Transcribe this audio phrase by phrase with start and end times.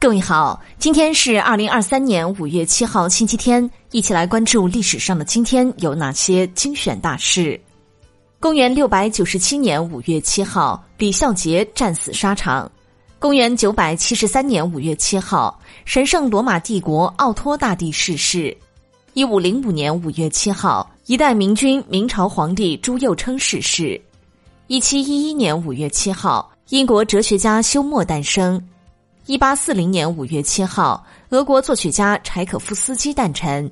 [0.00, 7.60] 各位好，今天是二零二三年五月七号，星期天，一起来关注历史上的今天有哪些精选大事。
[8.38, 12.70] 公元六百九十七年五月七号，李孝杰战死沙场。
[13.18, 18.56] 公元九百七十三年五月七号，神圣罗马帝国奥托大帝逝世。
[19.14, 24.00] 一五零五年五月七号，一代明君明朝皇帝朱佑樘逝世。
[24.68, 28.62] 一七一一年五月七号，英国哲学家休谟诞生。
[29.28, 33.68] 一八四零年五月七号，俄国作曲家柴可夫斯基诞辰；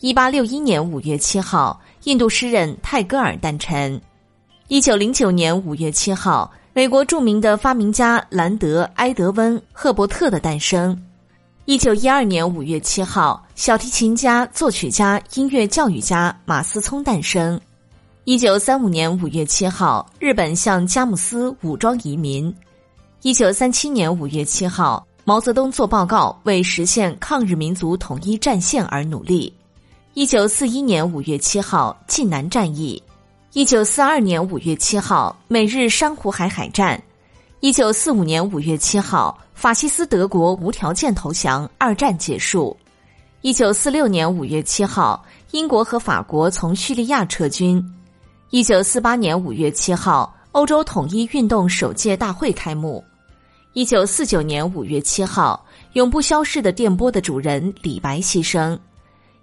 [0.00, 4.00] 一八六一年五月七号，印度诗人泰戈尔诞辰；
[4.68, 10.96] 一九零九年五月七号，美国著名的发明家兰德·埃德温·赫伯特的诞生；
[11.66, 17.60] 一九一二年五月七号，小提琴家、作曲家、音乐教育家马思聪诞生；
[18.24, 22.50] 一九三五年五月七号，日本向佳木斯武装移民。
[23.26, 29.52] 一九三七年五月七号，毛泽东作报告，为实现抗日民族统一战线而努力。
[30.14, 33.02] 一九四一年五月七号，晋南战役。
[33.52, 37.02] 一九四二年五月七号，美日珊瑚海海战。
[37.58, 42.76] 一九四五年五月七号，法西斯德国无条件投降，二战结束。
[43.40, 45.20] 一九四六年五月七号，
[45.50, 47.84] 英国和法国从叙利亚撤军。
[48.50, 50.32] 一九四八年五月七号。
[50.52, 53.04] 欧洲统一运动首届大会开幕。
[53.76, 58.74] 一九四九年五月七号，永不消逝的电波的主人李白牺牲。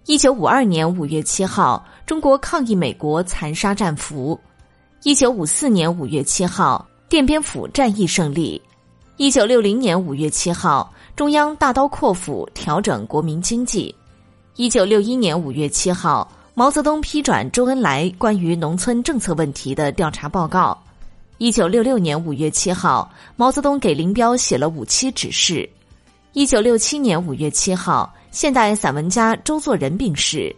[0.08, 4.39] 一九五二年五月七号，中国抗议美国残杀战俘。
[5.04, 8.59] 一九五四年五月七号，奠边府战役胜利。
[9.17, 13.94] 一九六零年五月七号，中央大刀阔斧调整国民经济。
[14.56, 20.76] 一九六一年五月七号，毛泽东批转周恩来关于农村政策问题的调查报告。
[21.44, 25.69] 一九六六年五月七号，毛泽东给林彪写了五七指示。
[26.31, 30.55] 一九六七年五月七号，现代散文家周作人病逝。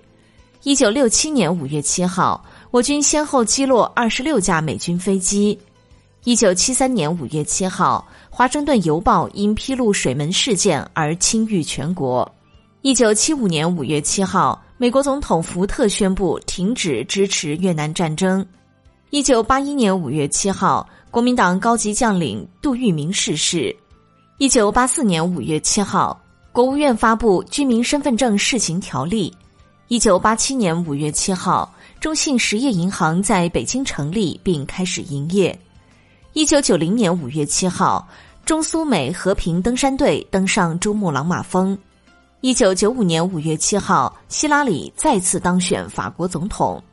[0.62, 5.58] 一九六七年五月七号，我军先后击落二十六架美军飞机。
[6.24, 12.32] 一九七三年五月七号，华盛顿邮报因披露水门事件而清誉全国。
[12.84, 18.46] 一九七五年五月七号，美国总统福特宣布停止支持越南战争。
[19.12, 23.74] 一九八一年五月七号，国民党高级将领杜聿明逝世。
[24.40, 26.20] 一九八四年五月七号，
[26.52, 29.32] 国务院发布《居民身份证试行条例》。
[29.90, 35.58] 一九八七年五月七号，中信实业银行在北京成立并开始营业。
[36.34, 38.06] 一九九零年五月七号，
[38.44, 41.78] 中苏美和平登山队登上珠穆朗玛峰。
[42.42, 46.84] 一九九五年五月七号，希拉里再次当选法国总统。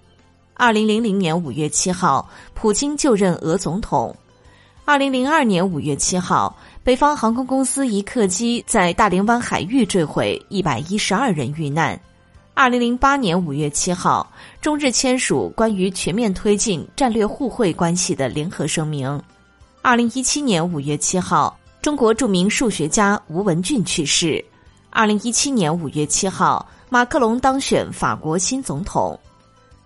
[0.62, 4.14] 二零零零年五月七号，普京就任俄总统。
[4.84, 12.00] 二零零二年五月七号，北方航空公司一客机在大连湾海域坠毁，一百一十二人遇难。
[12.54, 19.20] 二零零八年五月七号，中日签署关于全面推进战略互惠关系的联合声明。
[19.82, 24.42] 二零一七年五月七号，中国著名数学家吴文俊去世。
[24.90, 29.18] 二零一七年五月七号，马克龙当选法国新总统。